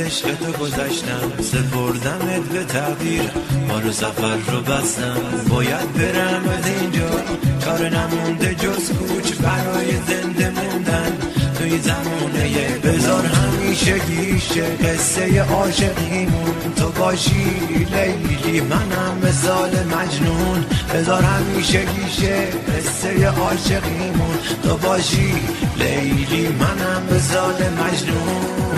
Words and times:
عشق 0.00 0.34
تو 0.34 0.52
گذشتم 0.52 1.42
سپردمت 1.42 2.48
به 2.52 2.64
تغییر 2.64 3.30
رو 3.84 3.92
سفر 3.92 4.36
رو 4.52 4.60
بستم. 4.60 5.20
باید 5.48 5.92
برم 5.92 6.48
از 6.58 6.66
اینجا. 6.66 7.10
کار 7.64 7.88
نمونده 7.88 8.54
جز 8.54 8.92
کوچ 8.92 9.32
برای 9.32 9.90
زنده 10.08 10.50
موندن. 10.50 11.18
توی 11.58 11.78
زمونه 11.78 12.68
بذار 12.84 13.24
همیشه 13.24 13.98
گیشه. 13.98 14.62
قصه 14.62 15.42
عاشقیمون 15.42 16.54
تو 16.76 16.88
باشی 16.88 17.50
لیلی. 17.92 18.60
منم 18.60 19.18
مثال 19.22 19.70
مجنون. 19.70 20.64
بذار 20.94 21.22
همیشه 21.22 21.84
گیشه. 21.84 22.46
قصه 22.46 23.26
عاشقیمون 23.26 24.38
تو 24.62 24.76
باشی 24.76 25.34
لیلی. 25.78 26.48
منم 26.48 27.02
مثال 27.16 27.54
مجنون. 27.54 28.69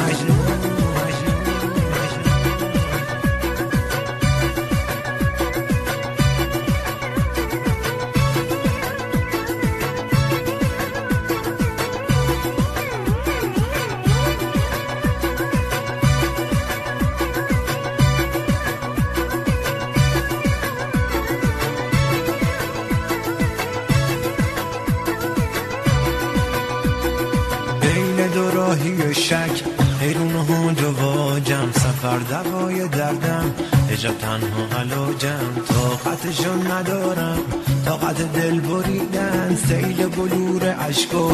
سیل 39.73 40.07
بلور 40.07 40.65
عشقو 40.71 41.31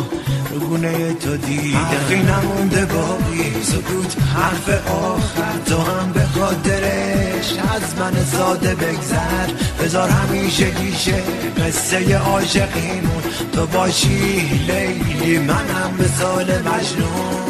رگونه 0.52 1.14
تو 1.14 1.36
دیدم. 1.36 1.78
حرفی 1.78 2.16
نمونده 2.16 2.84
باقی 2.84 3.62
سکوت 3.62 4.16
حرف 4.36 4.86
آخر 4.86 5.58
تو 5.66 5.76
هم 5.76 6.12
به 6.12 6.20
خاطرش 6.20 7.52
از 7.52 7.98
من 7.98 8.24
ساده 8.24 8.74
بگذر. 8.74 9.48
بذار 9.82 10.08
همیشه 10.08 10.70
گیشه 10.70 11.22
قصه 11.58 12.16
عاشقیمون. 12.16 13.22
تو 13.52 13.66
باشی 13.66 14.40
لیلی 14.68 15.38
منم 15.38 15.94
مثال 15.98 16.44
مجنون. 16.44 17.47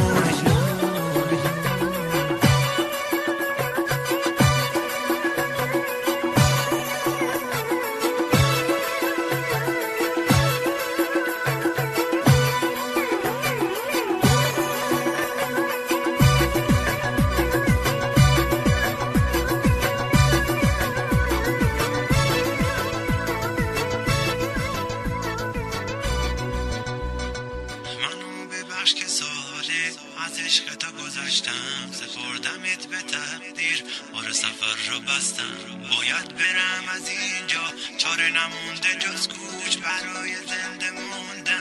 از 30.26 30.40
عشق 30.40 30.74
تو 30.74 30.92
گذشتم 30.92 31.92
سپردمت 31.92 32.86
به 32.86 32.96
تقدیر. 32.96 33.84
بار 34.12 34.32
سفر 34.32 34.90
رو 34.90 35.00
بستم. 35.00 35.56
باید 35.90 36.28
برم 36.36 36.84
از 36.94 37.08
اینجا. 37.08 37.72
چاره 37.98 38.30
نمونده 38.30 38.88
جز 39.00 39.28
کوچ 39.28 39.76
برای 39.76 40.34
زنده 40.34 40.90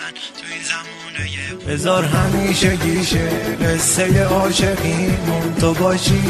موندن 0.07 0.21
تو 0.37 0.45
این 0.51 0.63
زمونه 0.63 1.73
بذار 1.73 2.03
همیشه 2.03 2.75
گیشه 2.75 3.29
قصه 3.63 4.23
عاشقیمون 4.23 5.55
تو 5.59 5.73
باشی 5.73 6.21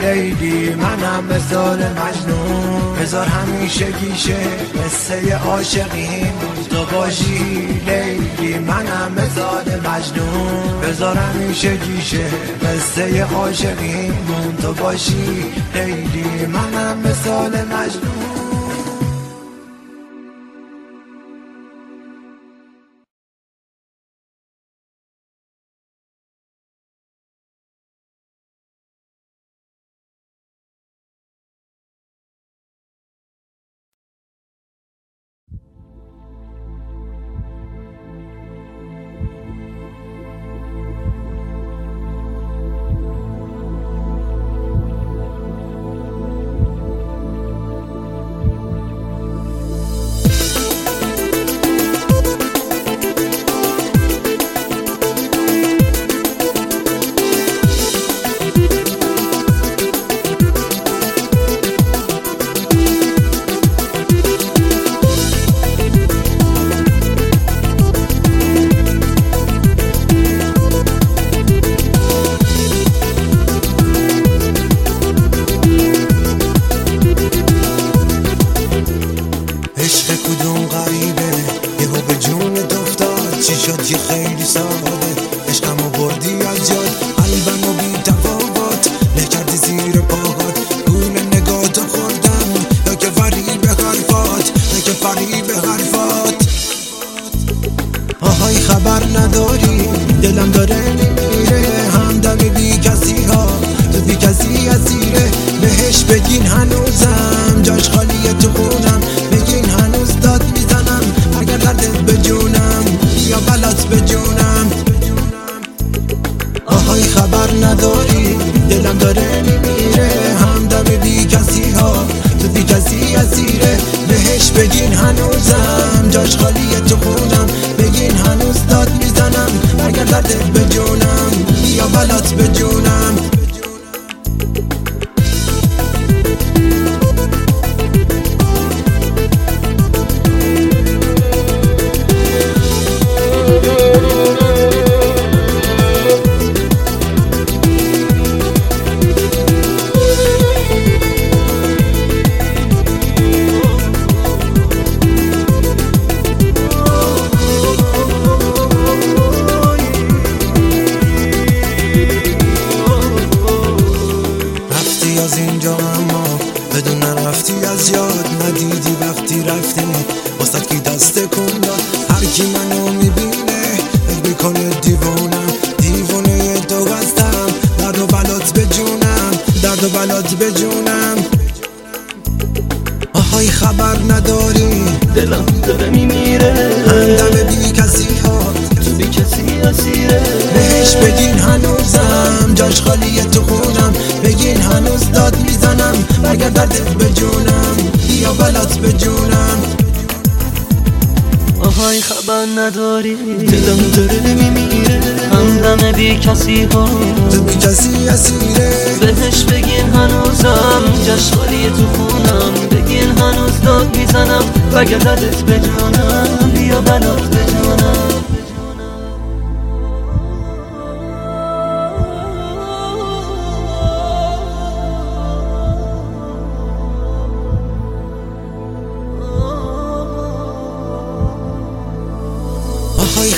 لیلی 0.00 0.74
منم 0.74 1.24
مثال 1.24 1.78
مجنون. 1.78 2.96
بذار 3.00 3.26
همیشه 3.26 3.90
گیشه 3.90 4.36
قصه 4.84 5.36
عاشقیمون 5.36 6.64
تو 6.70 6.84
باشی 6.84 7.38
لیلی 7.86 8.58
منم 8.58 9.12
مثال 9.16 9.80
مجنون. 9.80 10.80
بذار 10.80 11.16
همیشه 11.16 11.76
گیشه 11.76 12.24
قصه 12.62 13.24
عاشقیمون 13.24 14.56
تو 14.62 14.72
باشی 14.72 15.52
لیلی 15.74 16.46
منم 16.46 16.98
مثال 16.98 17.50
مجنون. 17.50 18.43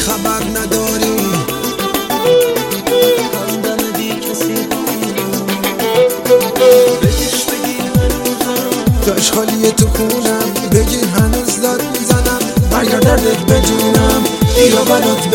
خبر 0.07 0.43
نداری. 0.61 1.17
همدم 3.35 3.93
بی 3.97 4.09
کسی. 4.09 4.55
بهش 7.01 7.45
بگین 7.45 7.87
هنوزم. 7.97 8.71
جاش 9.07 9.33
خالیه 9.33 9.71
تو 9.71 9.87
خونم. 9.87 10.55
بگین 10.73 11.05
هنوز 11.09 11.61
داد 11.61 11.83
می‌زنم. 11.99 12.39
اگر 12.81 13.01
دردت 13.01 13.39
به 13.39 13.61
جونم 13.61 14.25
یا 14.57 14.85
بلات 14.85 15.29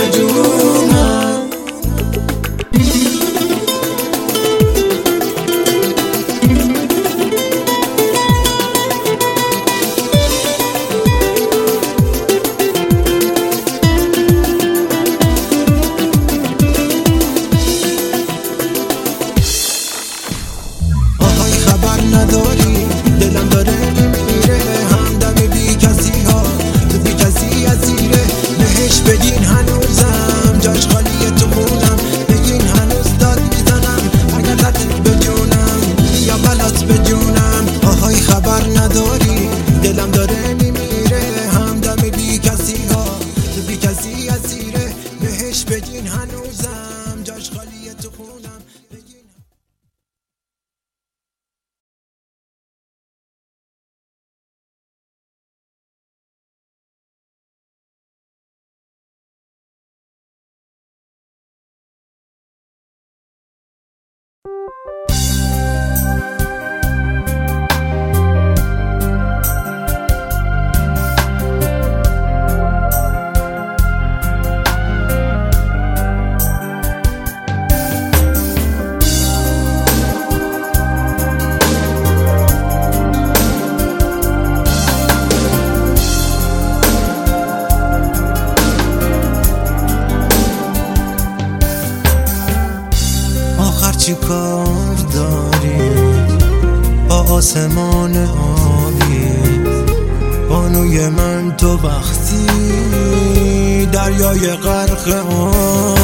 دریای 104.21 104.55
غرق 104.55 105.25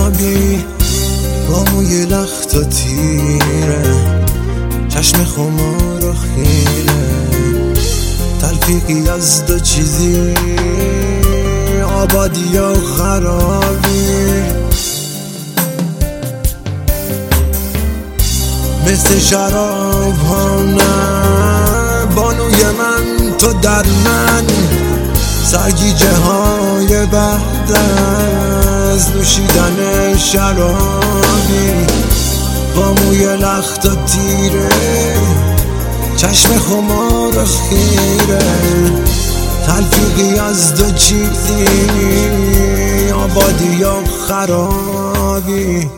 آبی 0.06 0.66
با 1.50 1.64
موی 1.64 2.06
لخت 2.06 2.56
و 2.56 2.64
تیره. 2.64 3.96
چشم 4.90 5.24
خمار 5.24 6.06
و 6.06 6.14
خیره. 6.14 7.74
تلفیقی 8.42 9.10
از 9.10 9.46
دو 9.46 9.60
چیزی 9.60 10.34
آبادی 11.96 12.58
و 12.58 12.74
خرابی. 12.74 14.42
مثل 18.86 19.20
شراب 19.20 20.18
ها 20.30 20.62
نه 20.62 22.06
بانوی 22.16 22.64
من 22.80 23.38
تو 23.38 23.54
در 23.54 23.86
من. 24.06 24.44
سرگیجه 25.48 26.16
های 26.16 27.06
بعد 27.06 27.72
از 28.92 29.16
نوشیدن 29.16 30.18
شرابی 30.18 31.88
با 32.76 32.94
موی 32.94 33.36
لخت 33.36 33.86
و 33.86 33.96
تیره 34.06 34.70
چشم 36.18 36.60
خمار 36.60 37.38
و 37.38 37.46
خیره 37.46 38.40
تلفیقی 39.68 40.40
از 40.40 40.76
دو 40.76 40.92
چیزی 40.92 41.66
آبادی 43.12 43.76
یا 43.80 43.98
خرابی. 44.28 45.90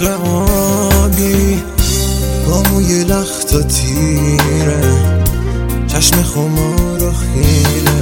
خرابی، 0.00 1.62
با 2.46 2.62
موی 2.62 3.04
لخت 3.04 3.54
و 3.54 3.62
تیره. 3.62 4.80
چشم 5.86 6.22
خمار 6.22 7.02
و 7.02 7.12
خیره. 7.12 8.00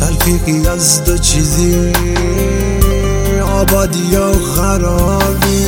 تلفیقی 0.00 0.68
از 0.68 1.04
دو 1.04 1.18
چیزی. 1.18 1.92
آبادی 3.60 4.16
و 4.16 4.32
خرابی. 4.32 5.64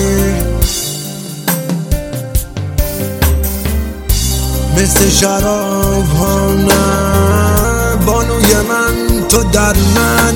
مثل 4.77 5.09
شراب 5.09 6.09
ها 6.21 6.55
نه. 6.55 7.97
بانوی 8.07 8.55
من 8.55 9.29
تو 9.29 9.43
در 9.43 9.77
من. 9.95 10.35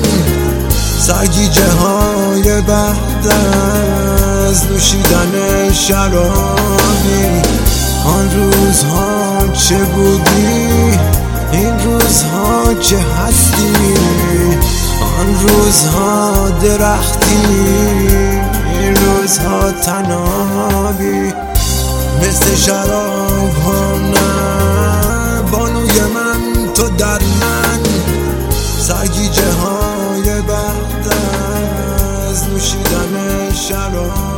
سرگیجه 1.07 1.71
های 1.71 2.61
بعد 2.61 3.27
از 4.47 4.65
نوشیدن 4.65 5.73
شرابی. 5.73 7.41
آن 8.05 8.31
روزها 8.31 9.47
چه 9.53 9.77
بودی؟ 9.77 10.99
این 11.51 11.79
روزها 11.79 12.73
چه 12.73 12.97
هستی؟ 12.97 13.73
آن 15.19 15.47
روزها 15.47 16.49
درختی 16.49 17.35
این 18.79 18.95
روزها 18.95 19.71
تنابی. 19.71 21.33
مثل 22.21 22.55
شراب 22.55 23.55
ها 23.65 23.97
نه 23.97 25.41
بانوی 25.51 26.01
من 26.15 26.73
تو 26.73 26.89
در 26.89 27.19
من. 27.19 27.79
سرگیجه 28.79 29.51
های 29.51 29.86
نوشیدن 33.57 34.36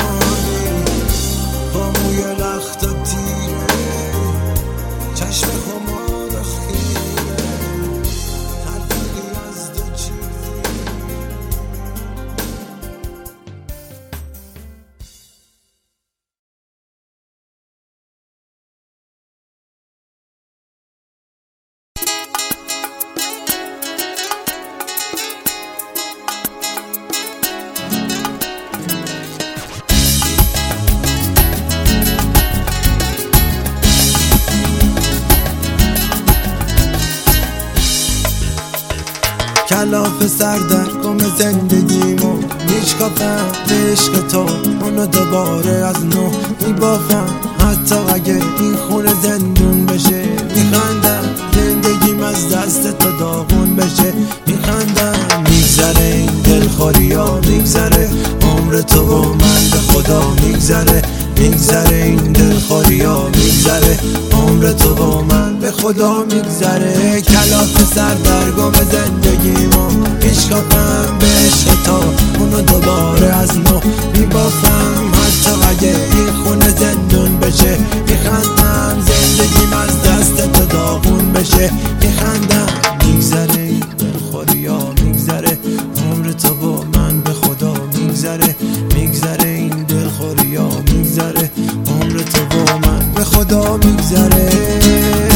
در 40.57 40.91
گم 41.03 41.17
زندگیمو. 41.37 42.37
میشکافم 42.69 43.45
به 43.67 43.91
عشق 43.91 44.27
تو 44.27 44.45
اونو 44.81 45.05
دوباره 45.05 45.71
از 45.71 46.05
نو 46.05 46.29
میبافم. 46.67 47.27
حتی 47.59 47.95
اگه 47.95 48.33
این 48.33 48.75
خونه 48.75 49.13
زندون 49.23 49.85
بشه 49.85 50.23
میخندم. 50.55 51.23
زندگیم 51.53 52.23
از 52.23 52.49
دست 52.49 52.97
تو 52.99 53.17
داغون 53.19 53.75
بشه. 53.75 54.13
میخندم. 54.47 55.43
میگذره 55.49 56.05
این 56.05 56.41
دلخوری 56.43 57.13
ها 57.13 57.39
میگذره 57.47 58.09
عمر 58.41 58.81
تو 58.81 59.01
و 59.01 59.23
من 59.25 59.69
به 59.71 59.77
خدا 59.77 60.33
میگذره. 60.45 61.01
میگذره 61.37 61.95
این 61.95 62.15
دلخوری 62.15 63.01
ها 63.01 63.29
میگذره 63.35 63.99
عمر 64.33 64.71
تو 64.71 64.95
و 64.95 65.21
من. 65.21 65.48
به 65.69 65.75
خدا 65.75 66.23
میگذره. 66.23 67.21
کلاف 67.21 67.93
سر 67.95 68.13
در 68.13 68.51
گم 68.51 68.71
زندگیمو 68.91 69.89
میشکافم 70.23 71.17
به 71.19 71.25
عشق 71.25 71.83
تا 71.83 71.99
اونو 72.39 72.61
دوباره 72.61 73.27
از 73.27 73.57
نو 73.57 73.79
میبافم. 74.13 75.11
حتی 75.13 75.51
اگه 75.69 75.95
این 76.15 76.33
خونه 76.43 76.69
زندون 76.69 77.39
بشه. 77.39 77.77
میخندم. 78.07 78.97
زندگیم 78.99 79.73
از 79.73 80.03
دست 80.03 80.51
تو 80.51 80.65
داغون 80.65 81.33
بشه. 81.33 81.71
میخندم. 82.01 82.67
میگذره. 83.05 83.61
این 83.61 83.83
دلخوری 83.97 84.69
میگذره. 85.03 85.57
عمر 86.05 86.31
تو 86.31 86.53
و 86.53 86.83
من 86.97 87.21
به 87.21 87.33
خدا 87.33 87.73
میگذره. 87.93 88.55
میگذره. 88.95 89.49
این 89.49 89.69
دلخوری 89.69 90.55
ها 90.55 90.69
میگذره. 90.93 91.51
عمر 91.87 92.19
تو 92.19 92.59
و 92.59 92.77
من 92.87 93.11
به 93.15 93.23
خدا 93.23 93.77
میگذره. 93.77 95.28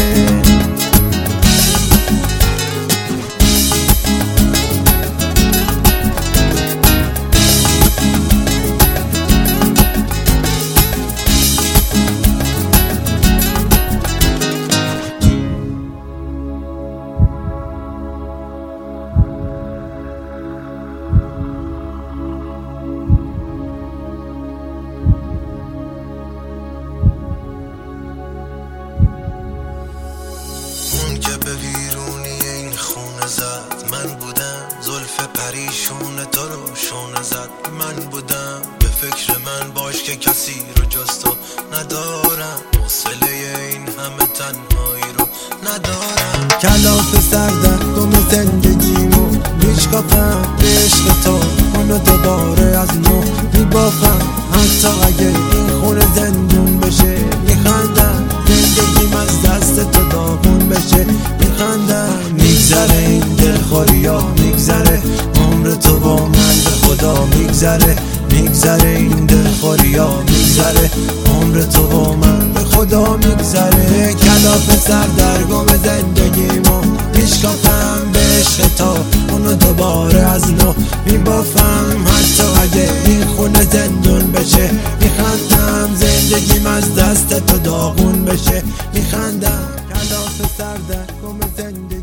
زد 33.36 33.90
من 33.92 34.14
بودم 34.20 34.62
زلف 34.80 35.16
پریشون 35.34 36.24
تو 36.32 36.40
رو 36.40 36.74
شونه 36.74 37.22
زد 37.22 37.50
من 37.78 37.96
بودم 38.10 38.62
به 38.78 38.86
فکر 38.86 39.32
من 39.46 39.70
باش 39.74 40.02
که 40.02 40.16
کسی 40.16 40.62
رو 40.76 40.84
جز 40.84 41.18
تو 41.18 41.36
ندارم. 41.72 42.60
حوصله 42.82 43.32
این 43.70 43.82
همه 43.98 44.26
تنهایی 44.38 45.10
رو 45.18 45.28
ندارم. 45.66 46.48
کلاف 46.60 47.30
سردن 47.30 47.78
گم 47.96 48.12
زندگیمو 48.30 49.26
میشکافم. 49.62 50.56
به 50.58 50.66
عشق 50.66 51.22
تو 51.24 51.40
اونو 51.74 51.98
دوباره 51.98 52.62
از 52.62 52.96
نو 52.98 53.22
میبافم. 53.52 54.18
حتی 54.52 54.88
اگه 55.02 55.26
این 55.26 55.80
خونه 55.80 56.06
زندون 56.14 56.80
بشه 56.80 57.16
میخندم. 57.46 58.28
زندگیم 58.46 59.16
از 59.16 59.42
دست 59.42 59.90
تو 59.92 60.08
داغون 60.08 60.68
بشه 60.68 61.06
میخندم. 61.40 62.43
میگذره 62.64 62.98
این 62.98 63.20
دلخوری 63.20 64.06
ها 64.06 64.32
میگذره 64.38 65.02
عمر 65.36 65.74
تو 65.74 65.98
با 65.98 66.16
من 66.16 66.30
به 66.64 66.70
خدا 66.86 67.24
میگذره 67.24 67.96
میگذره 68.30 68.88
این 68.88 69.26
دلخوری 69.26 69.96
ها 69.96 70.22
میگذره 70.28 70.90
عمر 71.26 71.62
تو 71.62 71.86
با 71.86 72.14
من 72.14 72.52
به 72.52 72.60
خدا 72.60 73.16
میگذره. 73.16 74.14
کلاف 74.14 74.86
سر 74.86 75.06
در 75.06 75.42
گم 75.42 75.66
زندگیمو 75.66 76.80
میشکافم 77.14 78.10
به 78.12 78.18
عشق 78.18 78.74
تا 78.74 78.96
اونو 79.30 79.54
دوباره 79.54 80.20
از 80.20 80.52
نو 80.52 80.72
میبافم. 81.06 82.04
حتی 82.06 82.42
اگه 82.62 82.88
این 83.06 83.24
خونه 83.24 83.62
زندون 83.62 84.32
بشه 84.32 84.70
میخندم 85.00 85.94
زندگیم 85.94 86.66
از 86.66 86.94
دست 86.94 87.46
تو 87.46 87.58
داغون 87.58 88.24
بشه 88.24 88.62
میخندم. 88.94 89.68
کلاف 89.88 90.56
سر 90.58 90.76
در 90.88 91.06
گم 91.22 91.40
زندگیمو 91.56 91.93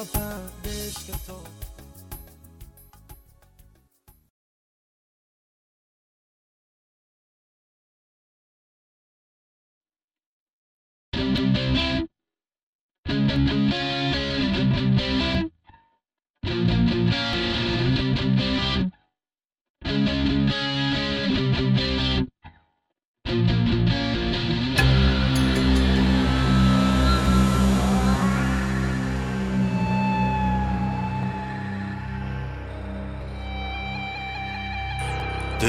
میشکافم 0.00 0.59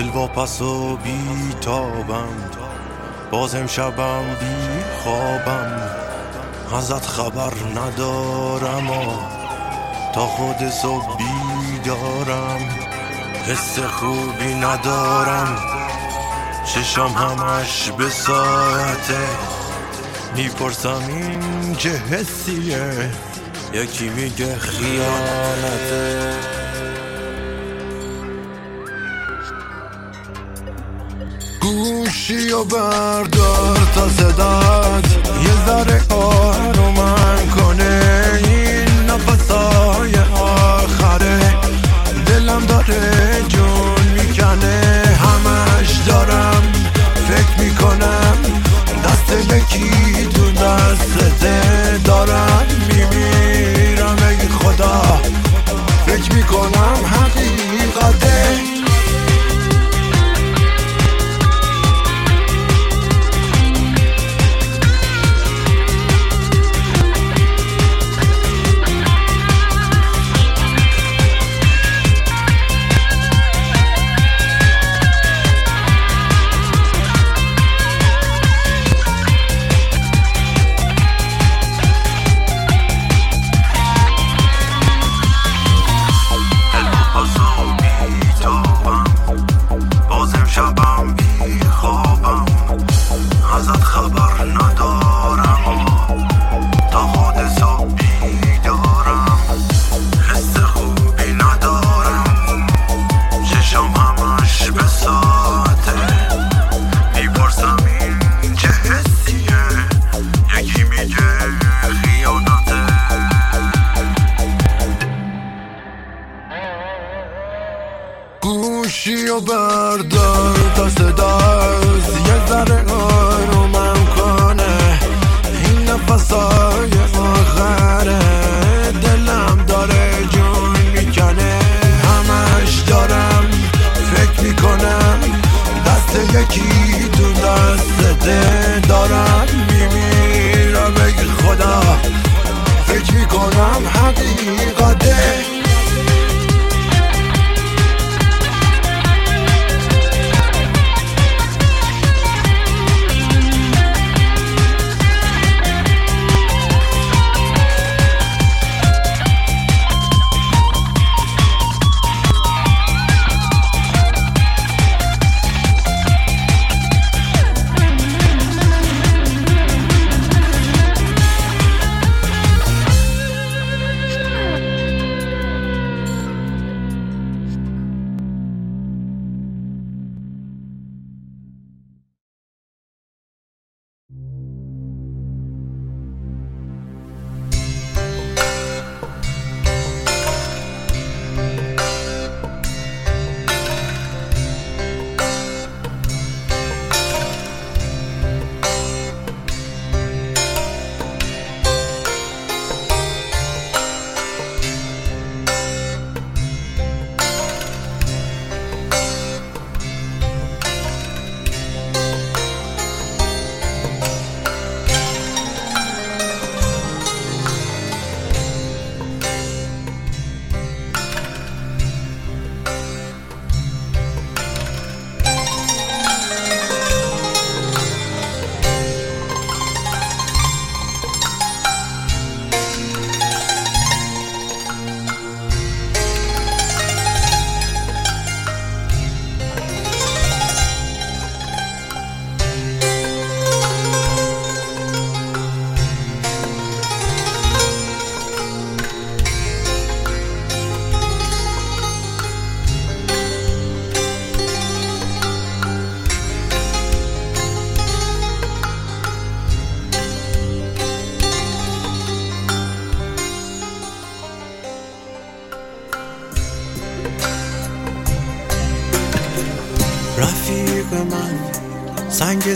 دل 0.02 0.10
و 0.10 0.28
پس 0.28 0.62
و 0.62 0.98
بی 0.98 1.56
تابم. 1.62 2.28
باز 3.32 3.56
امشبم 3.56 4.38
بی 4.40 4.84
خوابم. 5.04 5.82
ازت 6.78 7.08
خبر 7.08 7.54
ندارم 7.76 8.90
و 8.90 9.04
تا 10.16 10.26
خود 10.26 10.70
صبح 10.70 11.18
بیدارم. 11.18 12.60
حس 13.48 13.80
خوبی 13.80 14.54
ندارم. 14.54 15.58
چشم 16.66 17.08
همش 17.08 17.92
به 17.98 18.10
ساعته. 18.10 19.28
می‌پرسم 20.36 21.02
این 21.08 21.76
چه 21.76 21.90
حسیه؟ 21.90 23.12
یکی 23.74 24.10
میگه 24.10 24.56
خیانته. 24.56 26.61
گوشی 31.72 32.52
و 32.52 32.64
بردار 32.64 33.78
تا 33.96 34.10
صدات. 34.10 35.06
یه 35.44 35.66
ذره 35.66 36.02
آروم 36.10 36.94
من 36.96 37.50
کنه. 37.50 38.02
این 38.44 39.10
نفسای 39.10 40.16
آخره. 40.34 41.40
دلم 42.26 42.66
داره 42.66 43.44
جون 43.48 44.02
می‌کنه. 44.14 45.04
همش 45.20 45.92
دارم 46.08 46.64
فکر 47.28 47.64
می‌کنم. 47.64 48.38
دست 49.06 49.48
به 49.48 49.60
کی 49.60 50.28
تو 50.34 50.52
دستته 50.52 51.62
دارم 52.06 52.66
میمیرم. 52.88 54.18
ای 54.30 54.48
خدا 54.48 55.22
فکر 56.06 56.36
می‌کنم 56.36 56.98
حقیق 57.06 57.71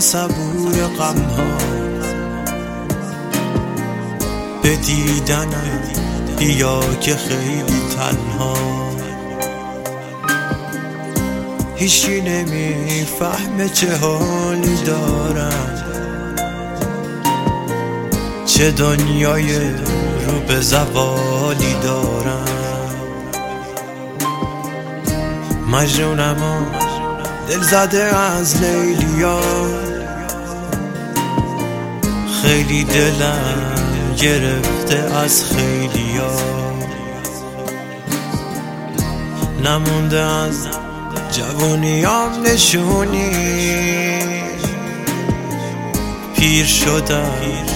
صبور 0.00 0.72
غم 0.98 1.18
ها 1.18 1.58
به 4.62 4.76
دیدنم 4.76 5.82
بیا 6.38 6.80
که 7.00 7.16
خیلی 7.16 7.80
تنها. 7.96 8.56
هیچی 11.76 12.20
نمی‌فهمه 12.20 13.68
چه 13.68 13.96
حالی 13.96 14.76
دارم. 14.76 15.84
چه 18.46 18.70
دنیای 18.70 19.58
رو 20.26 20.40
به 20.48 20.60
زوالی 20.60 21.74
دارم. 21.82 22.46
مجنونم 25.72 26.66
دل 27.48 27.62
زده 27.62 28.16
از 28.16 28.62
لیلیا 28.62 29.40
خیلی 32.46 32.84
دلم 32.84 34.14
گرفته 34.22 35.16
از 35.16 35.44
خیلیا 35.44 36.36
نمونده 39.64 40.20
از 40.20 40.68
جوونیام 41.32 42.42
نشونی. 42.46 43.30
پیر 46.36 46.66
شدم 46.66 47.66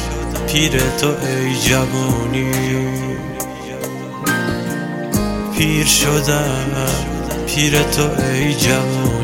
پیر 0.47 0.81
تو 1.01 1.07
ای 1.09 1.57
جوونی 1.57 2.53
پیر 5.59 5.87
شدم 5.87 6.71
پیر 7.47 7.83
تو 7.83 8.03
ای 8.03 8.55
جوونی 8.55 9.20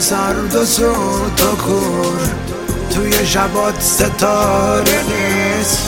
سرد 0.00 0.54
و 0.54 0.64
سود 0.64 1.40
و 1.40 1.56
کور. 1.56 2.18
توی 2.94 3.26
شبات 3.26 3.82
ستاره 3.82 5.00
نیست 5.02 5.78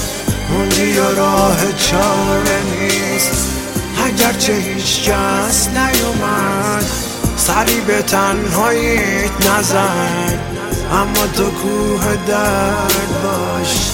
موندی 0.51 0.99
و 0.99 1.15
راه 1.15 1.59
چاره 1.73 2.61
نیست. 2.81 3.49
اگرچه 4.05 4.53
هیچ 4.53 5.03
کس 5.03 5.69
نیومد 5.69 6.85
سری 7.37 7.81
به 7.81 8.03
تنهاییت 8.03 9.47
نزد 9.51 10.39
اما 10.93 11.27
تو 11.37 11.51
کوه 11.51 12.17
درد 12.27 13.23
باش 13.23 13.91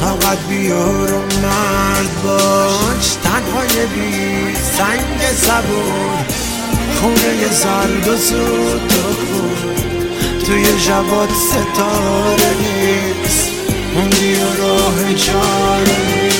طاقت 0.00 0.38
بیار 0.48 1.12
و 1.12 1.18
مرد 1.18 2.22
باش. 2.24 3.16
تنهای 3.22 3.86
بی 3.86 4.54
سنگ 4.76 5.20
صبور 5.36 6.49
خونه 7.00 7.48
زرد 7.52 8.08
و 8.08 8.16
زود 8.16 8.88
تو 8.88 9.02
خون. 9.02 10.08
توی 10.46 10.64
جواد 10.86 11.28
ستاره 11.28 12.50
نیست. 12.60 13.50
موندی 13.94 14.34
و 14.34 14.62
راه 14.62 15.14
چاره 15.14 16.30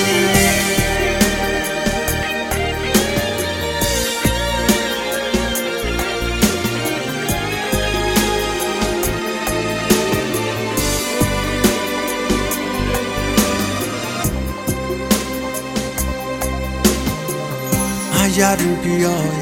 اگر 18.23 18.55
بیای 18.55 19.40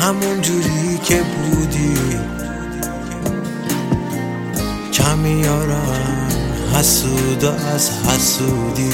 همون 0.00 0.40
جوری 0.40 0.98
که 1.04 1.22
بودی. 1.22 1.94
کمی 4.92 5.46
آرام 5.46 6.28
حسود 6.74 7.44
از 7.44 7.90
حسودی. 7.90 8.92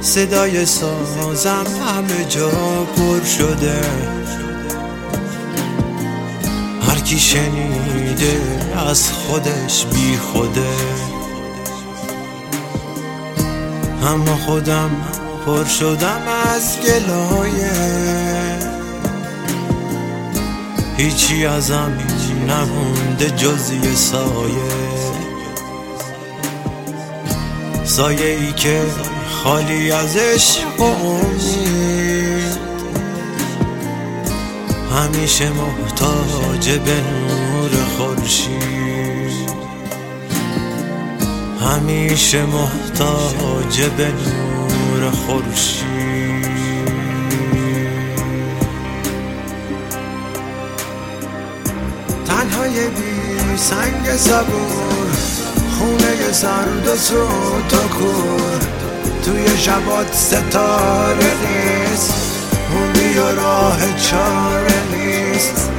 صدای 0.00 0.66
سازم 0.66 1.64
همه 1.86 2.24
جا 2.28 2.50
پر 2.96 3.24
شده. 3.24 3.80
هر 6.88 6.98
کی 6.98 7.18
شنیده 7.18 8.40
از 8.88 9.10
خودش 9.12 9.86
بی 9.86 10.16
خوده. 10.16 10.74
اما 14.02 14.36
خودم 14.36 14.90
پر 15.46 15.64
شدم 15.64 16.22
از 16.54 16.78
گلایه 16.80 17.72
هیچی 20.96 21.46
ازم 21.46 21.92
نمونده 22.48 23.30
جزی 23.30 23.94
سایه. 23.94 24.56
سایه 27.84 28.26
ای 28.26 28.52
که 28.52 28.82
خالی 29.30 29.92
از 29.92 30.16
عشق 30.16 30.82
همیشه 34.96 35.50
محتاج 35.50 36.70
به 36.70 36.94
نور 36.94 37.70
خورشید. 37.98 39.50
همیشه 41.60 42.42
محتاج 42.46 43.82
به 43.96 44.04
نور 44.06 44.45
خورشید. 45.10 45.86
تنهای 52.26 52.88
بی 52.88 53.56
سنگ 53.56 54.16
زبور 54.16 55.06
خونه 55.78 56.32
زرد 56.32 56.88
و 56.88 56.96
سود 56.96 57.72
و 57.72 57.88
کور 57.88 58.60
توی 59.24 59.58
شبات 59.58 60.14
ستاره 60.14 61.32
نیست 61.42 62.14
موندی 62.74 63.18
و 63.18 63.34
راه 63.34 63.78
چاره 63.96 64.82
نیست. 64.92 65.70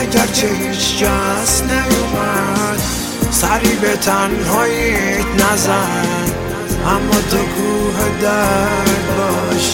اگرچه 0.00 0.46
هیچ 0.46 1.04
کس 1.04 1.62
نیومد 1.62 2.80
سری 3.30 3.74
به 3.74 3.96
تنهاییت 3.96 5.26
نزن. 5.34 6.24
اما 6.86 7.20
تو 7.30 7.36
درد 8.20 9.16
باش 9.16 9.72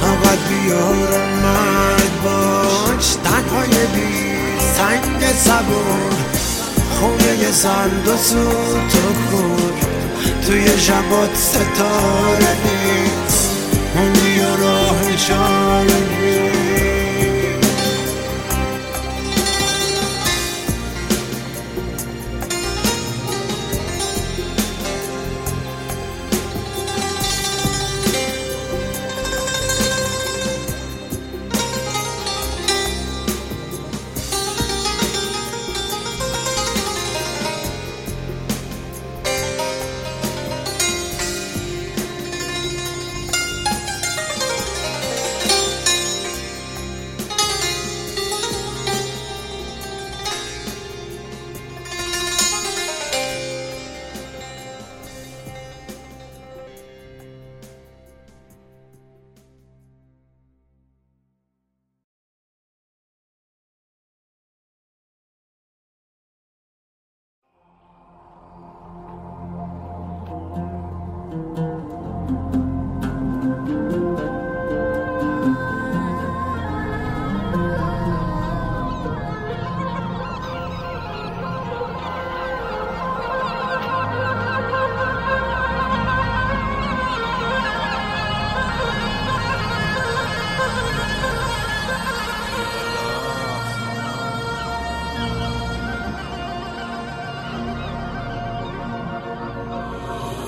طاقت 0.00 0.38
بیار 0.48 1.14
اومد 1.14 2.22
باش. 2.24 3.16
تنهای 3.24 3.86
بی 3.94 4.34
سنگ 4.76 5.32
صبور 5.32 6.14
خونه 7.00 7.50
زرد 7.50 8.08
و 8.08 8.16
سود 8.16 8.92
و 8.94 9.30
کور 9.30 9.72
توی 10.46 10.80
شبات 10.80 11.36
ستاره 11.36 12.56
نیست 12.64 13.50
موندی 13.96 14.40
و 14.40 14.56
راه 14.56 15.16
چاره 15.16 16.13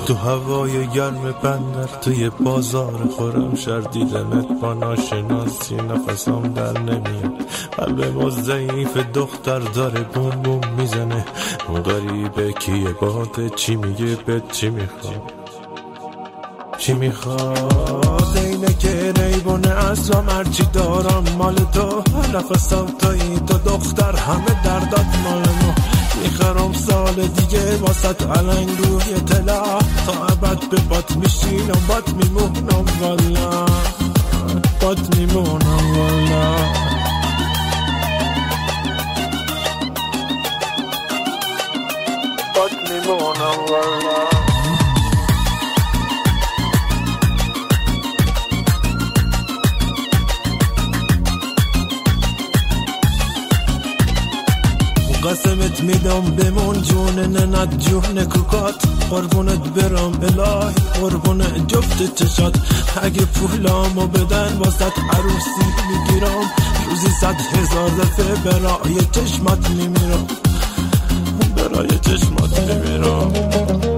تو 0.07 0.14
هوای 0.14 0.87
گرم 0.87 1.35
بندر 1.42 1.87
توی 2.01 2.31
بازار 2.31 3.09
خورم 3.16 3.55
شر 3.55 3.81
دیدنت 3.81 4.61
با 4.62 4.75
ناشناسی 4.75 5.75
نفسم 5.75 6.42
در 6.42 6.79
نمیاد. 6.81 7.33
قلب 7.77 8.05
ما 8.05 8.31
ضعیف 8.31 8.97
دختر 8.97 9.59
داره 9.59 10.01
بوم 10.01 10.31
بوم 10.31 10.61
می‌زنه. 10.79 11.25
اون 11.69 11.83
غریبه 11.83 12.53
کیه؟ 12.53 12.92
باده 13.01 13.51
چی 13.51 13.77
میگه؟ 13.77 14.16
به 14.27 14.42
چی 14.53 14.71
می‌خواد؟ 14.71 15.33
چی 16.79 16.92
می‌خواد؟ 16.92 18.37
اینه 18.37 18.75
که 18.75 19.12
ریبونه 19.12 19.69
ازم 19.69 20.27
هرچی 20.29 20.64
دارم 20.73 21.25
مال 21.38 21.55
تو. 21.55 22.03
نفسم 22.35 22.87
توی 22.99 23.40
تو 23.47 23.59
دختر 23.59 24.16
همه 24.16 24.62
دردات 24.64 25.07
مال 25.25 25.38
ما. 25.38 25.86
می‌خرم 26.27 26.73
سال 26.73 27.15
دیگه 27.27 27.77
واسط 27.77 28.23
علنگ 28.23 28.69
روی 28.79 29.21
طلا 29.21 29.79
تا 30.07 30.27
ابد 30.27 30.69
به 30.71 30.77
بات 30.81 31.17
میشینم 31.17 31.81
بات 31.89 32.09
میمونم 32.15 32.85
والا. 33.01 33.67
بات 34.81 35.17
میمونم 35.17 35.99
والا. 35.99 36.57
بات 42.55 42.91
میمونم 42.91 43.59
والا. 43.71 44.36
قسمت 55.77 55.81
میدم 55.85 56.21
بمون 56.21 56.83
جون 56.83 57.19
ننت 57.19 57.79
جون 57.79 58.25
کوکات. 58.25 58.75
قربونت 59.11 59.69
برم 59.69 60.12
الهی 60.23 60.75
قربون 61.01 61.67
جفت 61.67 62.15
چشات. 62.15 62.57
اگه 63.03 63.25
پولامو 63.25 64.07
بدن 64.07 64.57
واسط 64.59 64.99
عروسی 65.12 65.67
می‌گیرم. 65.91 66.51
روزی 66.91 67.09
صد 67.21 67.37
هزار 67.53 67.89
دفعه 67.89 68.35
برای 68.35 68.95
چشمات 69.12 69.71
میمیرم. 69.71 70.27
برای 71.57 71.89
چشمات 71.89 72.61
میمیرم. 72.61 73.95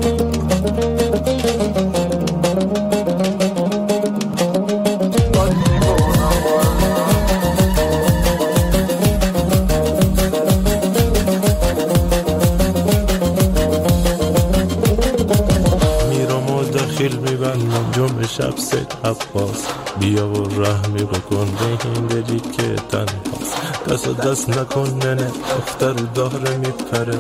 عباس 19.05 19.67
بیا 20.01 20.29
و 20.29 20.63
رحمی 20.63 21.05
بکن 21.05 21.45
به 21.45 21.89
این 21.89 22.07
دلی 22.07 22.41
که 22.41 22.75
تنهاست. 22.75 23.57
دست 23.89 24.09
دست 24.09 24.49
نکن 24.49 24.89
ننه 25.05 25.27
دختر 25.27 25.93
داره 25.93 26.57
میپره. 26.57 27.19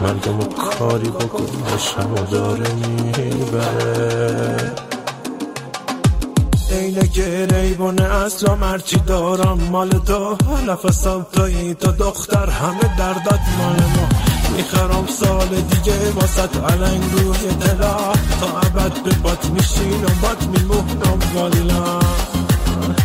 مرگم 0.00 0.40
و 0.40 0.44
کاری 0.44 1.08
بکن 1.08 1.48
و 2.02 2.26
داره 2.30 2.74
می‌بره. 2.74 4.72
اینه 6.70 7.08
که 7.08 7.46
ریبونه 7.50 8.02
اصلا 8.02 8.54
مرچی 8.54 8.96
دارم. 8.96 9.58
مال 9.70 9.90
تو 9.90 10.36
نفسم 10.66 11.26
توی 11.32 11.74
تو 11.74 11.92
دختر 11.92 12.50
همه 12.50 12.96
دردت 12.98 13.40
مال 13.58 13.76
ما. 13.76 14.29
می‌خرم 14.56 15.06
سال 15.06 15.48
دیگه 15.48 16.10
واسط 16.10 16.56
علنگ 16.56 17.02
روی 17.12 17.54
دلا. 17.60 17.96
تا 18.40 18.60
عبد 18.60 19.02
به 19.04 19.10
بات 19.22 19.50
میشین 19.50 20.04
و 20.04 20.08
بات 20.22 20.46
میمونم 20.46 21.18
والا. 21.34 22.00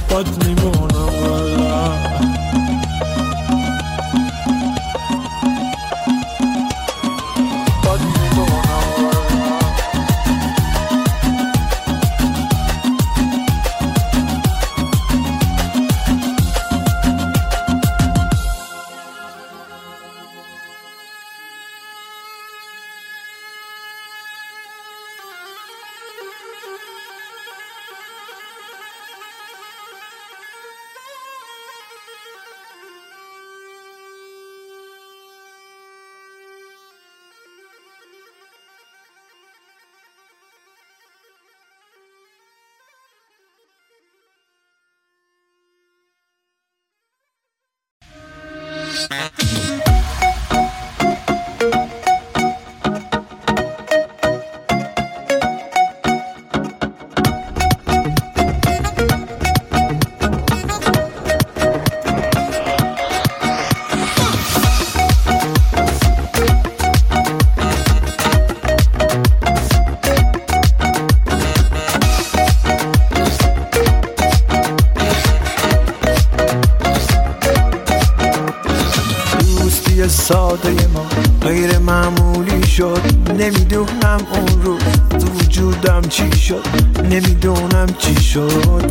بات 0.09 0.45
میمونم 0.45 1.29
والا. 1.29 2.44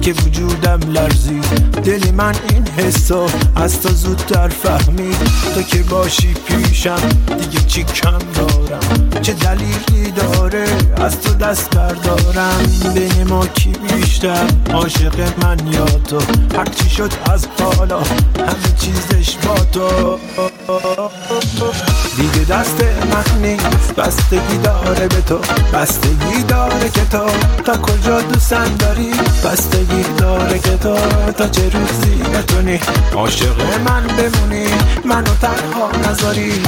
که 0.04 0.12
وجودم 0.12 0.80
لرزید 0.92 1.44
دل 1.84 2.10
من 2.10 2.34
این 2.50 2.66
حسا 2.68 3.26
از 3.56 3.80
تا 3.80 3.88
زودتر 3.88 4.48
فهمید 4.48 5.16
تو 5.54 5.62
که 5.62 5.82
باشی 5.82 6.34
پیشم 6.34 7.08
دیگه 7.38 7.66
چی 7.66 7.84
کم 7.84 8.18
دارم؟ 8.34 9.10
چه 9.22 9.32
دلیلی 9.32 10.10
داره 10.16 10.66
از 10.96 11.20
تو 11.20 11.34
دست 11.34 11.70
بردارم؟ 11.76 12.66
بین 12.94 13.28
ما 13.28 13.46
کی 13.46 13.72
بیشتر 13.72 14.46
عاشق 14.72 15.44
من 15.44 15.72
یا 15.72 15.84
تو؟ 15.84 16.18
چی 16.74 16.90
شد 16.90 17.12
از 17.32 17.46
حالا 17.60 18.00
همه 18.00 18.74
چیزش 18.78 19.36
با 19.36 19.54
تو. 19.72 20.18
دیگه 22.16 22.44
دست 22.44 22.82
من 22.82 23.42
نیست. 23.42 23.94
بستگی 23.94 24.58
داره 24.58 25.08
به 25.08 25.20
تو. 25.20 25.38
بستگی 25.72 26.42
داره 26.48 26.88
که 26.88 27.04
تو. 27.04 27.26
تا 27.64 27.76
کجا 27.76 28.20
دوستن 28.20 28.76
داری؟ 28.76 29.10
بستگی 29.44 30.02
داره 30.18 30.58
که 30.58 30.76
تو. 30.76 30.96
تا 31.38 31.48
چه 31.48 31.62
روزی 31.62 32.22
بتونی؟ 32.34 32.80
عاشق 33.14 33.60
من 33.84 34.06
بمونی. 34.06 34.66
منو 35.04 35.34
تنها 35.40 36.10
نذاری. 36.10 36.62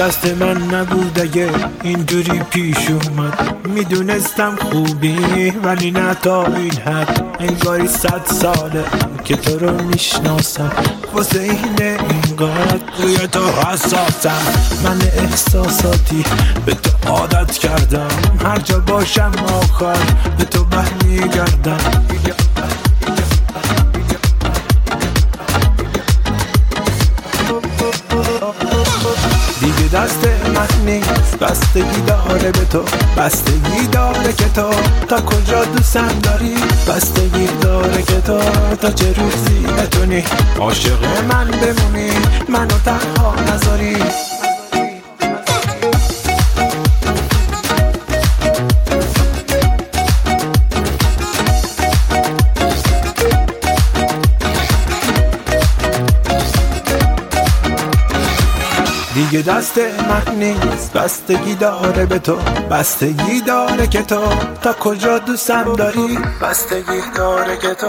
دست 0.00 0.26
من 0.26 0.74
نبود 0.74 1.20
اگه 1.20 1.50
اینجوری 1.82 2.38
پیش 2.50 2.90
اومد. 2.90 3.56
می‌دونستم 3.64 4.56
خوبی 4.56 5.50
ولی 5.64 5.90
نه 5.90 6.14
تا 6.14 6.46
این 6.46 6.72
حد. 6.72 7.24
انگاری 7.40 7.88
صد 7.88 8.22
ساله 8.24 8.84
که 9.24 9.36
تو 9.36 9.58
رو 9.58 9.82
می‌شناسم. 9.82 10.72
واسه 11.14 11.40
این 11.40 11.98
اینگار 12.10 12.80
روی 12.98 13.16
تو 13.16 13.40
حساسم. 13.50 14.42
من 14.84 14.98
احساساتی 15.02 16.24
به 16.66 16.74
تو 16.74 17.10
عادت 17.10 17.52
کردم. 17.52 18.08
هر 18.44 18.58
جا 18.58 18.78
باشم 18.78 19.32
آخر 19.62 19.96
به 20.38 20.44
تو 20.44 20.64
برمیگردم 20.64 21.78
دست 30.00 30.26
من 30.54 30.84
نیست 30.84 31.38
بستگی 31.38 32.00
داره 32.06 32.50
به 32.52 32.64
تو. 32.64 32.82
بستگی 33.16 33.86
داره 33.92 34.32
که 34.32 34.44
تو 34.44 34.70
تا 35.08 35.20
کجا 35.20 35.64
دوستم 35.64 36.08
داری؟ 36.22 36.54
بستگی 36.88 37.46
داره 37.60 38.02
که 38.02 38.20
تو 38.20 38.38
تا 38.80 38.90
چه 38.90 39.12
روزی 39.12 39.66
بتونی؟ 39.78 40.24
عاشق 40.58 41.04
من 41.28 41.50
بمونی 41.50 42.10
منو 42.48 42.78
تنها 42.84 43.34
نذاری. 43.34 43.96
دیگه 59.20 59.42
دست 59.42 59.78
من 59.78 60.34
نیست. 60.34 60.92
بستگی 60.92 61.54
داره 61.54 62.06
به 62.06 62.18
تو. 62.18 62.36
بستگی 62.70 63.40
داره 63.40 63.86
که 63.86 64.02
تو. 64.02 64.20
تا 64.62 64.72
کجا 64.72 65.18
دوستم 65.18 65.76
داری؟ 65.76 66.18
بستگی 66.42 67.00
داره 67.16 67.56
که 67.56 67.74
تو. 67.74 67.86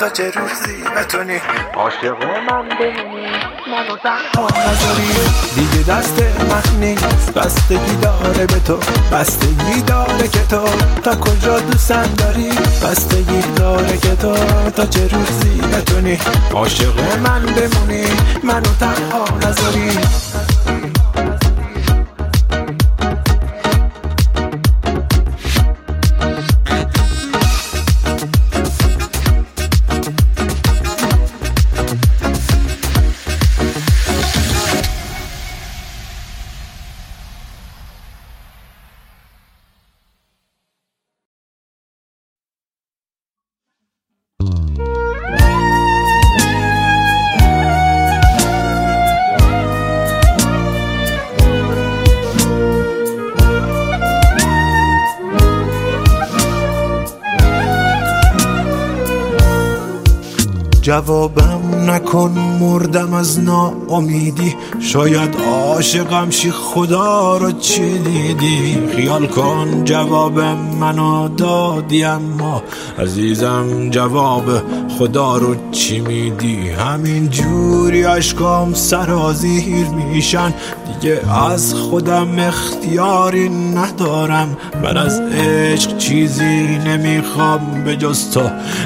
تا 0.00 0.08
چه 0.08 0.30
روزی 0.30 0.84
بتونی؟ 0.96 1.40
عاشق 1.76 2.24
من 2.48 2.68
بمونی. 2.68 3.26
منو 3.70 3.96
تنها 4.02 4.46
نذاری. 4.46 5.10
دیگه 5.54 5.92
دست 5.92 6.22
من 6.50 6.80
نیست. 6.80 7.34
بستگی 7.34 7.96
داره 8.02 8.46
به 8.46 8.60
تو. 8.66 8.78
بستگی 9.12 9.80
داره 9.86 10.28
که 10.28 10.46
تو. 10.50 10.64
تا 11.02 11.14
کجا 11.14 11.60
دوستم 11.60 12.14
داری؟ 12.18 12.48
بستگی 12.82 13.42
داره 13.56 13.96
که 13.98 14.16
تو. 14.16 14.34
تا 14.70 14.86
چه 14.86 15.08
روزی 15.08 15.60
بتونی؟ 15.60 16.18
عاشق 16.54 17.18
من 17.22 17.46
بمونی. 17.46 18.06
منو 18.42 18.74
تنها 18.80 19.24
نذاری. 19.42 19.90
جوابم 60.84 61.90
نکن 61.90 62.30
مردم 62.60 63.14
از 63.14 63.40
ناامیدی. 63.40 64.56
شاید 64.80 65.36
عاشقم 65.36 66.30
شی 66.30 66.50
خدا 66.50 67.36
رو 67.36 67.52
چی 67.52 67.98
دیدی؟ 67.98 68.78
خیال 68.96 69.26
کن 69.26 69.84
جواب 69.84 70.40
منو 70.80 71.28
دادی 71.28 72.04
اما 72.04 72.62
عزیزم 72.98 73.90
جواب 73.90 74.44
خدا 74.98 75.36
رو 75.36 75.70
چی 75.70 76.00
میدی؟ 76.00 76.68
همین 76.68 77.28
جوری 77.28 78.04
اشکام 78.04 78.74
سرازیر 78.74 79.86
میشن. 79.88 80.54
دیگه 81.04 81.44
از 81.46 81.74
خودم 81.74 82.38
اختیاری 82.38 83.48
ندارم. 83.48 84.56
من 84.82 84.96
از 84.96 85.20
عشق 85.20 85.98
چیزی 85.98 86.78
نمی‌خوام 86.86 87.84
به 87.84 87.96
جز 87.96 88.30
تو 88.30 88.40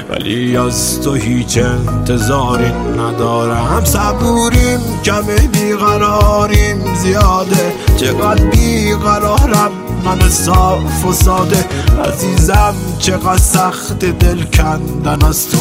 ولی 0.09 0.57
از 0.57 1.01
تو 1.01 1.13
هیچ 1.13 1.57
انتظاری 1.57 2.71
ندارم. 2.97 3.85
صبوریم 3.85 4.79
کمی 5.03 5.47
بیقراریم 5.47 6.95
زیاده. 6.95 7.73
چقدر 7.97 8.43
بیقرارم 8.45 9.71
من 10.05 10.29
صاف 10.29 11.05
و 11.05 11.13
ساده. 11.13 11.65
عزیزم 12.07 12.75
چقدر 12.99 13.37
سخت 13.37 13.99
دل 13.99 14.43
کندن 14.43 15.25
از 15.27 15.49
تو. 15.49 15.57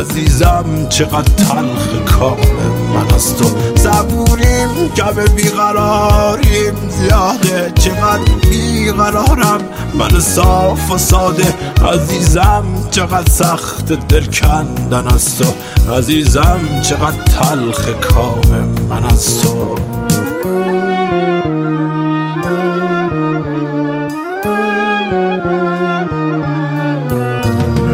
عزیزم 0.00 0.64
چقدر 0.88 1.32
تلخ 1.34 2.14
کام 2.18 2.36
من 2.98 3.14
از 3.14 3.36
تو 3.36 3.44
صبوریم 3.76 4.92
کم 4.96 5.34
بیقراریم. 5.36 6.74
زیاده 6.88 7.72
چقدر 7.74 8.32
بیقرارم. 8.50 9.60
من 9.94 10.20
صاف 10.20 10.90
و 10.90 10.98
ساده 10.98 11.54
عزیزم 11.92 12.64
چقدر 12.90 13.30
سخت 13.32 13.92
دل 14.08 14.24
کندن 14.24 15.06
از 15.06 15.38
تو. 15.38 15.44
عزیزم 15.92 16.60
چقدر 16.82 17.22
تلخ 17.22 17.88
کام 17.88 18.76
من 18.90 19.04
از 19.04 19.42
تو. 19.42 19.74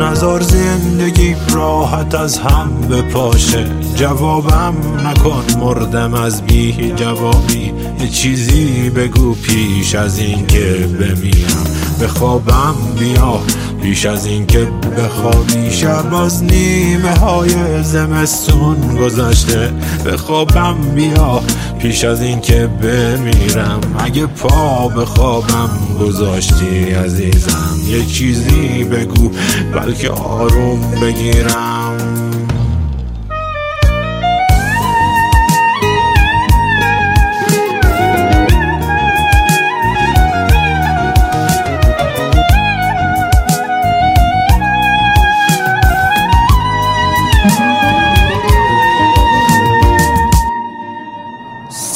نظر 0.01 0.41
زندگی 0.41 1.37
راحت 1.49 2.15
از 2.15 2.39
هم 2.39 2.89
بپاشه. 2.91 3.84
جوابم 3.97 4.75
نکن 5.07 5.45
مردم 5.61 6.15
از 6.15 6.43
بی 6.43 6.93
جوابی 6.97 7.73
یه 8.01 8.09
چیزی 8.09 8.91
بگو 8.91 9.35
پیش 9.35 9.95
از 9.95 10.19
اینکه 10.19 10.89
بمیرم 11.01 11.65
به 12.01 12.09
خوابم 12.09 12.75
بیا 12.99 13.41
پیش 13.85 14.07
از 14.07 14.27
اینکه 14.27 14.69
بخوابی 14.99 15.71
شب 15.71 16.15
از 16.15 16.45
نیمه 16.45 17.15
های 17.19 17.83
زمستون 17.83 18.97
گذشته. 18.97 19.73
به 20.05 20.17
خوابم 20.17 20.77
بیا 20.95 21.43
پیش 21.79 22.05
از 22.05 22.23
اینکه 22.23 22.67
بمیرم. 22.67 23.81
اگه 23.99 24.27
پا 24.27 24.89
به 24.89 25.05
خوابم 25.05 25.71
گذاشتی 26.01 26.93
عزیزم 26.93 27.81
یه 27.89 28.05
چیزی 28.05 28.85
بگو 28.85 29.31
بلکه 29.75 30.11
آروم 30.11 30.81
بگیرم. 31.03 32.34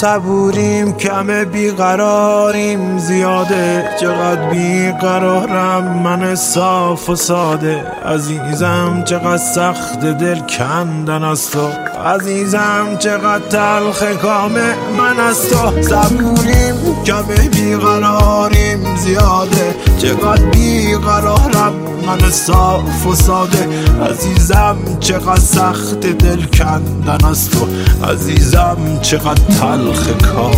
صبوریم 0.01 0.93
کم 0.93 1.45
بیقراریم. 1.45 2.99
زیاده 2.99 3.91
چقدر 4.01 4.51
بیقرارم؟ 4.51 5.85
من 5.85 6.35
صاف 6.35 7.11
و 7.11 7.17
ساده. 7.17 7.85
عزیزم 8.05 9.03
چقدر 9.05 9.37
سخت 9.37 10.01
دل 10.01 10.39
کندن 10.39 11.25
از 11.25 11.51
تو 11.51 11.69
عزیزم 12.07 12.97
چقدر 12.99 13.49
تلخ 13.51 14.03
کامه 14.03 14.75
من 14.99 15.21
از 15.21 15.49
تو. 15.49 15.83
صبوریم 15.83 17.05
کم 17.07 17.23
بیقراریم 17.53 18.97
زیاده. 18.97 19.77
چقدر 19.99 20.43
بیقرارم 20.43 21.73
من 22.07 22.31
صاف 22.31 23.07
و 23.07 23.15
ساده. 23.15 23.69
عزیزم 24.11 24.77
چقدر 25.01 25.41
سخت 25.41 26.01
دل 26.01 26.43
کندن 26.43 27.25
از 27.29 27.51
تو. 27.51 27.67
عزیزم 28.11 28.99
چقدر 29.03 29.43
تلخ 29.61 30.09
کام 30.09 30.53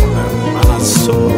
من 0.53 0.75
از 0.75 1.05
تو. 1.05 1.31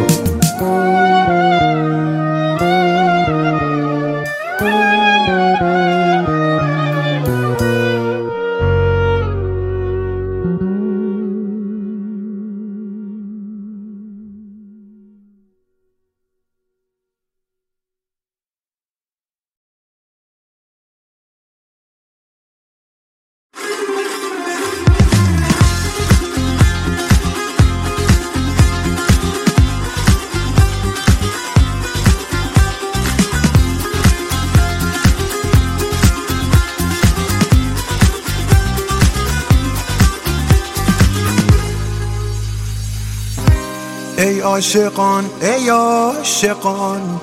عاشقان 44.54 45.24
ای 45.40 45.68
عاشقان 45.68 47.20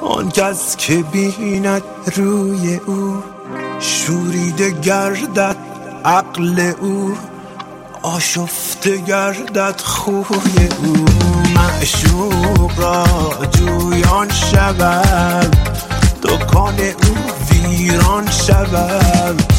آن 0.00 0.28
کس 0.28 0.76
که 0.76 1.02
بیند 1.02 1.82
روی 2.16 2.80
او 2.86 3.22
شوریده 3.80 4.70
گردد 4.70 5.56
عقل 6.04 6.72
او 6.80 7.16
آشفته 8.02 8.96
گردد 8.96 9.80
خوی 9.80 10.68
او. 10.84 11.04
معشوق 11.54 12.80
را 12.80 13.06
جویان 13.50 14.30
شود 14.30 15.56
دکان 16.22 16.78
او 16.78 17.14
ویران 17.50 18.30
شود. 18.30 19.53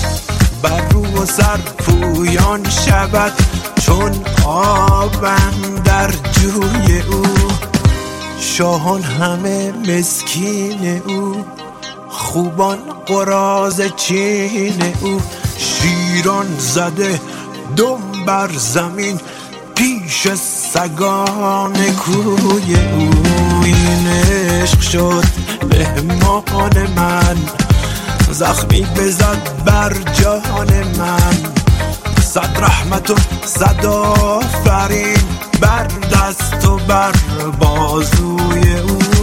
بر 0.66 0.82
رو 0.89 1.26
سر 1.26 1.57
پویان 1.57 2.70
شود 2.70 3.32
چون 3.86 4.11
آبم 4.45 5.82
در 5.86 6.11
جوی 6.11 7.01
او. 7.01 7.24
شاهان 8.39 9.01
همه 9.01 9.72
مسکین 9.72 11.01
او 11.07 11.45
خوبان 12.09 12.78
قراز 13.05 13.82
چین 13.95 14.93
او. 15.01 15.22
شیران 15.57 16.47
زده 16.59 17.22
دم 17.78 18.26
بر 18.26 18.49
زمین 18.57 19.20
پیش 19.76 20.28
سگان 20.74 21.74
کوی 21.74 22.76
او. 22.76 23.09
این 23.63 24.07
عشق 24.07 24.82
شد 24.82 25.26
مهمان 25.72 26.88
من. 26.95 27.38
زخمی 28.36 28.82
بزد 28.82 29.64
بر 29.66 29.94
جان 30.14 30.84
من. 30.98 31.54
صد 32.22 32.58
رحمت 32.60 33.12
و 33.12 33.16
صد 33.46 33.86
آفرین 33.86 35.24
بر 35.62 35.88
دست 35.88 36.66
و 36.68 36.78
بر 36.78 37.12
بازوی 37.60 38.80
او. 38.80 39.14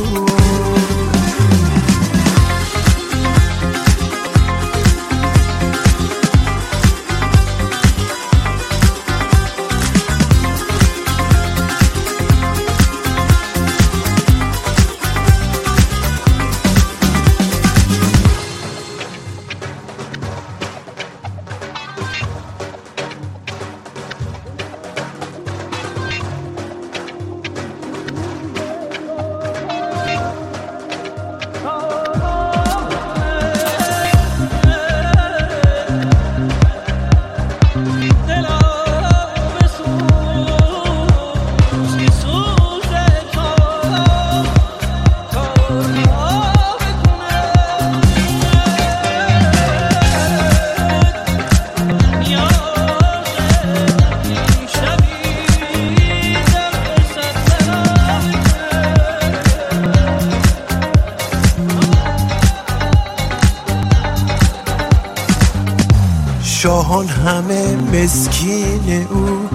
مسکین 68.02 69.06
او 69.10 69.48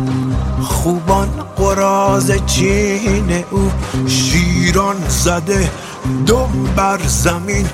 خوبان 0.64 1.30
قراز 1.56 2.32
چین 2.46 3.44
او. 3.52 3.72
شیران 4.08 4.96
زده 5.08 5.72
دم 6.28 6.64
بر 6.76 7.00
زمین 7.08 7.68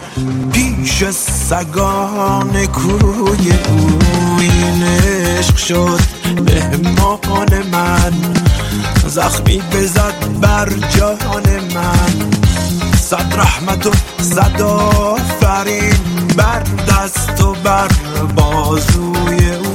پیش 0.51 1.03
سگان 1.49 2.65
کوی 2.65 3.51
او. 3.69 3.99
این 4.39 4.83
عشق 4.83 5.57
شد 5.57 5.99
مهمان 6.83 7.69
من 7.71 8.13
زخمی 9.07 9.61
بزد 9.71 10.39
بر 10.41 10.69
جان 10.97 11.43
من. 11.75 12.29
صد 13.01 13.33
رحمت 13.37 13.85
و 13.85 13.91
صد 14.21 14.61
آفرین 14.61 15.97
بر 16.37 16.63
دست 16.87 17.41
و 17.41 17.53
بر 17.63 17.87
بازوی 18.35 19.51
او. 19.55 19.72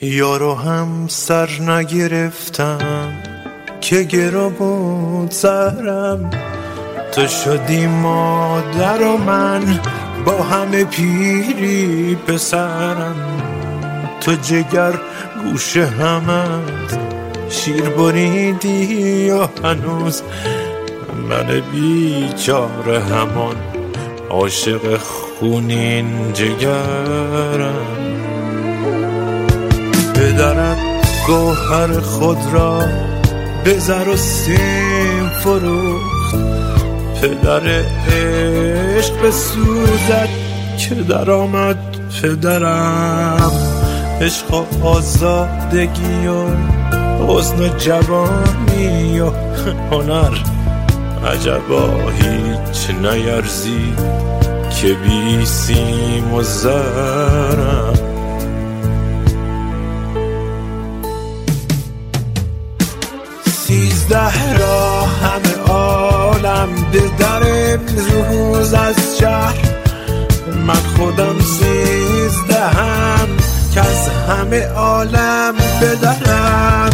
یارو 0.00 0.54
هم 0.54 1.06
سر 1.08 1.48
نگرفتم 1.60 3.12
که 3.80 4.02
گرا 4.02 4.48
بود 4.48 5.30
سرم. 5.30 6.30
تو 7.12 7.26
شدی 7.26 7.86
مادر 7.86 9.02
و 9.02 9.16
من 9.16 9.80
با 10.26 10.42
همه 10.42 10.84
پیری 10.84 12.14
پسرم. 12.26 13.16
تو 14.20 14.32
جگر 14.32 14.94
گوش 15.44 15.76
همت 15.76 16.98
شیر 17.48 17.88
بریدی 17.88 18.84
یا 19.26 19.50
هنوز 19.64 20.22
من 21.28 21.62
بیچاره 21.72 23.00
همان 23.00 23.56
عاشق 24.30 24.96
خونین 24.98 26.32
جگرم. 26.32 28.15
پدرت 30.26 30.78
گوهر 31.26 32.00
خود 32.00 32.38
را 32.52 32.82
به 33.64 33.78
زر 33.78 34.08
و 34.08 34.16
سیم 34.16 35.28
فروخت. 35.42 36.36
پدر 37.22 37.84
عشق 38.12 39.20
به 39.22 39.30
سوزد 39.30 40.28
که 40.78 40.94
در 40.94 41.30
آمد 41.30 41.78
پدرم. 42.22 43.52
عشق 44.20 44.54
و 44.54 44.86
آزادگی 44.86 46.26
و 46.26 46.46
حسن 47.26 47.60
و 47.60 47.68
جوانی 47.78 49.20
و 49.20 49.30
هنر 49.90 50.38
عجبا 51.32 51.90
هیچ 52.10 52.90
نیرزی 53.02 53.92
که 54.80 54.94
بی 54.94 55.46
سیم 55.46 56.34
و 56.34 56.42
زرم. 56.42 58.15
سیزده 64.06 64.58
را 64.58 65.02
همه 65.02 65.54
عالم 65.68 66.68
به 66.92 67.02
در 67.18 67.42
امروز 67.42 68.74
از 68.74 69.18
شهر. 69.20 69.56
من 70.66 70.74
خودم 70.96 71.40
سیزدهم 71.40 73.28
که 73.74 73.80
از 73.80 74.08
همه 74.28 74.66
عالم 74.66 75.54
بدرم. 75.82 76.90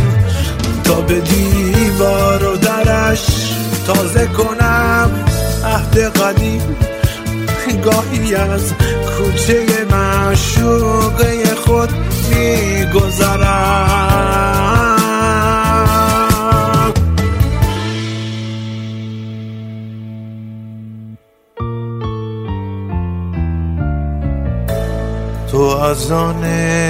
تا 0.84 1.00
به 1.00 1.20
دیوار 1.20 2.44
و 2.44 2.56
درش 2.56 3.26
تازه 3.86 4.26
کنم 4.26 5.10
عهد 5.64 5.98
قدیم. 5.98 6.76
گاهی 7.84 8.34
از 8.34 8.72
کوچه 9.18 9.66
معشوقه 9.90 11.54
خود 11.54 11.90
میگذرم. 12.30 13.82
آن 25.82 26.40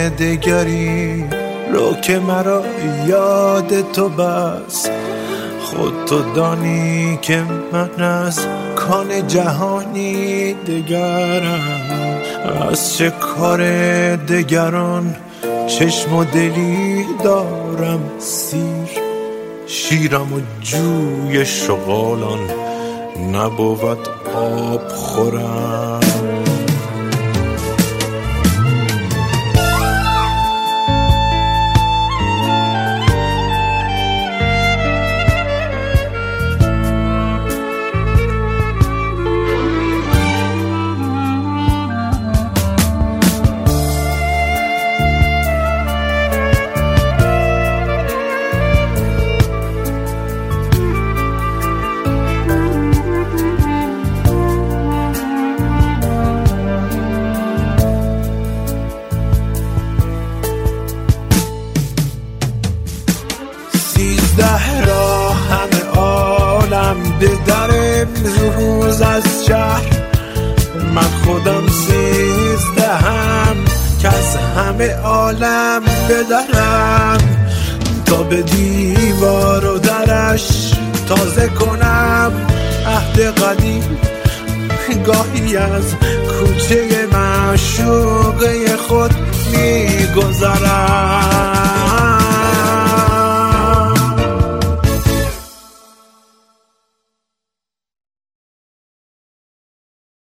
دگری 0.09 1.25
رو 1.73 1.95
که 1.95 2.19
مرا 2.19 2.63
یاد 3.07 3.93
تو 3.93 4.09
بس. 4.09 4.89
خود 5.65 6.05
تو 6.07 6.33
دانی 6.35 7.19
که 7.23 7.43
من 7.73 8.05
از 8.05 8.47
کان 8.77 9.27
جهانی 9.27 10.55
دگرم. 10.55 11.61
از 12.71 12.97
چه 12.97 13.11
کار 13.11 13.61
دگران 14.17 15.17
چشم 15.67 16.15
و 16.17 16.25
دلی 16.25 17.07
دارم؟ 17.25 18.01
سیر 18.19 18.89
شیرم 19.67 20.33
و 20.33 20.41
جوی 20.61 21.47
شغالان 21.47 22.41
نبود 23.33 24.09
آب 24.35 24.89
خورم. 24.89 26.01
عالم 75.13 75.83
بدرم. 76.09 77.19
تا 78.05 78.23
به 78.23 78.43
دیوار 78.43 79.67
و 79.67 79.79
درش 79.79 80.73
تازه 81.09 81.49
کنم. 81.49 82.33
عهد 82.87 83.21
قدیم 83.21 83.99
گاهی 85.07 85.57
از 85.57 85.95
کوچه 86.29 87.07
معشوقه 87.13 88.77
خود 88.77 89.15
میگذرم. 89.53 91.03